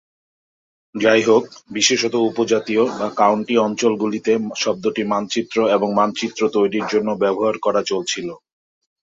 [0.95, 1.43] যাইহোক,
[1.71, 8.27] বিশেষত উপ-জাতীয় বা কাউন্টি অঞ্চলগুলিতে শব্দটি মানচিত্র এবং মানচিত্র তৈরির জন্য ব্যবহার করা চলছিল।